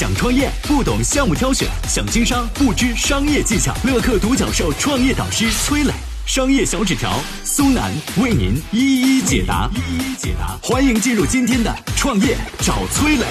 [0.00, 3.74] 想创业不懂项目挑选，想经商不知商业技巧。
[3.84, 5.92] 乐客独角兽创业导师崔磊，
[6.24, 9.68] 商业小纸条苏南为您一一解答。
[9.74, 13.26] 一一解答，欢迎进入今天的创业找崔磊。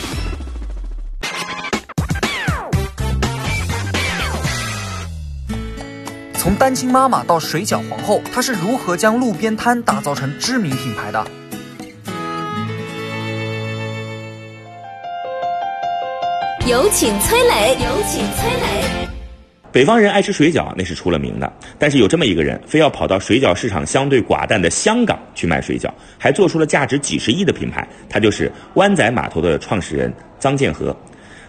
[6.36, 11.26] 从单亲妈妈到水饺皇后，她是如何将路边摊打造成知名品牌的？
[16.70, 17.72] 有请崔磊。
[17.84, 19.09] 有请崔磊。
[19.72, 21.52] 北方人爱吃水饺，那是出了名的。
[21.80, 27.88] 但是有这么一个人，非要跑到水饺市场相对寡淡的香港去卖水饺，还做出了价值几十亿的品牌。
[28.08, 30.95] 他就是湾仔码头的创始人张建和。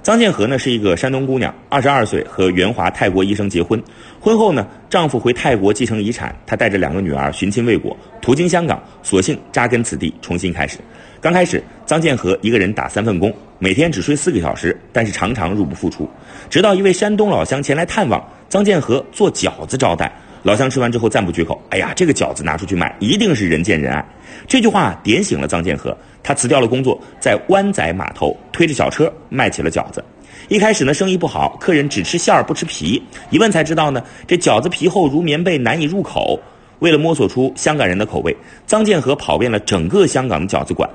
[0.02, 3.82] 张建和呢是一个山东姑娘，二十二岁和袁华泰国医生结婚。
[4.18, 10.78] 婚后呢，丈夫回泰国继承遗产，她带着两个女儿寻亲未果，途经香港，索性扎根此地，重新开始。
[11.22, 16.08] 刚开始，张建和一个人打三份工，每天只睡四个小时，但是常常入不敷出。
[16.48, 20.10] 直到一位山东老乡前来探望，张建和做饺子招待。
[20.44, 24.02] 老乡吃完之后赞不绝口：“哎呀，这个饺子拿出去卖，一定是人见人爱。”
[24.48, 30.02] 这句话点醒了张建和，他辞掉了工作，在湾仔码头推着小车卖起了饺子。
[30.48, 33.02] 一开始呢，生意不好，客人只吃馅儿不吃皮。
[33.28, 36.40] 一问才知道呢，这饺子皮厚如棉被，难以入口。
[36.80, 38.36] 为了摸索出香港人的口味，
[38.66, 40.88] 张建和跑遍了整个香港的饺子馆。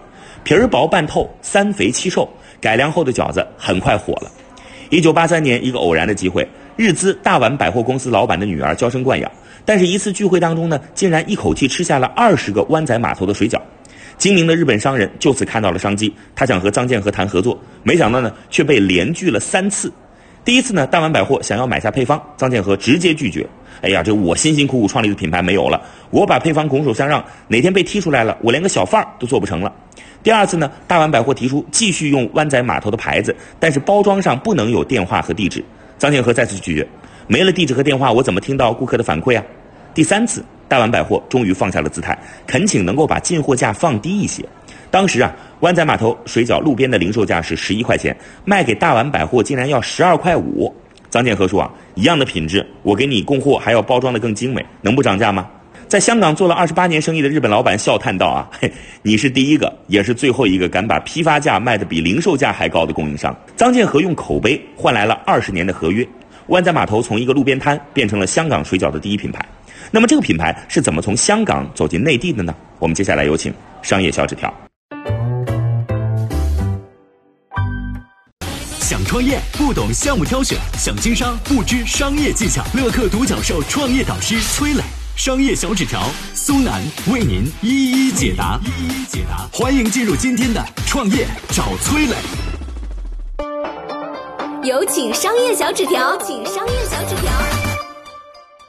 [0.44, 2.30] 皮儿薄半透，三肥七瘦，
[2.62, 4.30] 改良后的饺子很快火了。
[4.90, 9.32] 一九八三年，一个偶然的机会，日资大丸百货公司老板的女儿娇生惯养，
[9.64, 13.60] 但是一次聚会当中呢，竟然一口气吃下了二十个湾仔码头的水饺。
[14.18, 19.92] 精明的日本商人就此看到了商机，他想和张建和谈合作，没想到呢，却被连拒了三次。
[20.46, 23.44] 第一次呢，大碗百货想要买下配方，张建和直接拒绝。
[23.82, 29.74] 哎呀，这我辛辛苦苦创立的品牌没有了，我把配方拱手相让，哪天被踢出来了，我连个小贩儿都做不成了。
[30.22, 35.66] 第二次呢，大碗百货提出继续用湾仔码头的牌子，但是包装上不能有电话和地址。
[35.98, 36.88] 张建和再次拒绝，
[37.26, 39.44] 没了地址和电话，我怎么听到顾客的反馈啊？
[39.96, 42.16] 第三次，大碗百货终于放下了姿态，
[42.46, 44.46] 恳请能够把进货价放低一些。
[44.96, 45.30] 当时啊，
[45.60, 50.74] 湾仔码头水饺路边的零售价是十一块钱，卖给大丸百货竟然要十二块五。
[51.10, 55.46] 张建和说啊，一样的品质，我给你供货还要包装的更精美，能不涨价吗？
[55.90, 66.08] 在香港做了二十八年生意的日本老板笑叹道：“啊， 嘿，你是第一个，也是最后一个敢把批发价卖得比零售价还高的供应商。”张建和用口碑换来了二十年的合约，
[66.48, 69.46] 湾仔码头从一个路边摊变成了香港水饺的第一品牌。
[69.92, 72.56] 那么这个品牌是怎么从香港走进内地的呢？
[72.80, 74.54] 我们接下来有请商业小纸条。
[78.86, 82.64] 想创业不懂项目挑选，想经商不知商业技巧。
[82.76, 84.84] 乐客独角兽创业导师崔磊。
[85.16, 86.04] 商业小纸条，
[86.36, 88.60] 苏南为您一一解答。
[88.64, 92.14] 一一解答，欢迎进入今天的创业找崔磊。
[94.62, 97.32] 有请商业小纸条，请商业小纸条。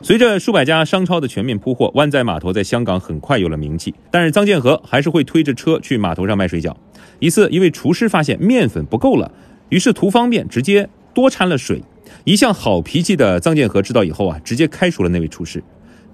[0.00, 3.94] 随着数百家商超的全面铺货，湾仔码头在香港很快有了名气。
[4.10, 6.74] 但是张建和还是会推着车去码头上卖水饺。
[7.18, 9.30] 一次，一位厨师发现面粉不够了，
[9.68, 11.82] 于是图方便，直接多掺了水。
[12.24, 15.62] 一向好脾气的张建和知道以后啊，直接开除了那位厨师。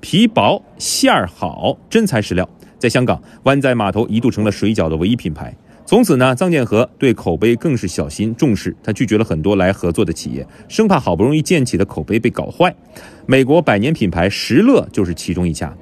[0.01, 2.49] 皮薄馅儿好，真材实料。
[2.79, 5.55] 在香港，湾仔码头一度成了水饺的唯一品牌。
[5.85, 12.75] 从此呢，张建和对口碑更是小心重视，他拒绝了很多来合作的企业，生怕好不容易建起的口碑被搞坏。
[13.27, 15.73] 美国百年品牌石乐就是其中一家。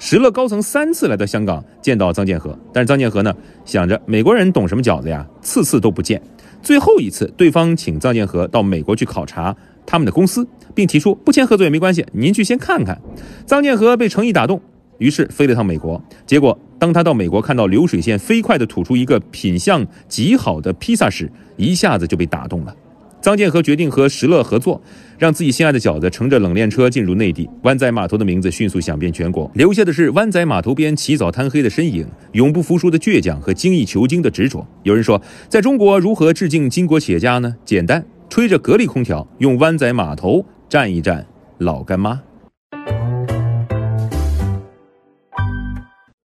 [0.00, 3.34] 石乐高层三次来到香港见到张建和，但是张建和呢
[3.64, 6.20] 想着美国人懂什么饺子呀，次次都不见。
[6.62, 9.54] 最后一次，对方请臧建和到美国去考察。
[9.86, 13.00] 他们的公司，并提出不签合作也没关系，您去先看看。
[13.46, 14.60] 臧建和被诚意打动，
[14.98, 16.02] 于是飞了趟美国。
[16.26, 22.76] 结果，当他到美国看到流水线飞快地吐出一个品相极好的披萨时，一下子就被打动了。
[23.20, 24.80] 张建和决定和石勒合作，
[25.18, 27.48] 让自己心爱的饺子乘着冷链车进入内地。
[27.62, 34.66] 湾仔码头的名字迅速响遍全国，留下的是湾仔码头边起早贪黑的身影，永不服输的倔强和精益求精的执着。
[34.84, 37.54] 有人说，在中国如何致敬巾帼企业家呢？
[37.64, 38.04] 简单。
[38.30, 41.26] 吹着格力空调，用湾仔码头站一站，
[41.56, 42.20] 老干妈。